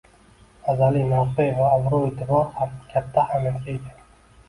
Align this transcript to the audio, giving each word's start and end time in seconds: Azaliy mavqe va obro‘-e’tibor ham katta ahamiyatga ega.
Azaliy 0.73 1.03
mavqe 1.11 1.47
va 1.59 1.69
obro‘-e’tibor 1.75 2.51
ham 2.59 2.75
katta 2.95 3.29
ahamiyatga 3.31 3.81
ega. 3.81 3.99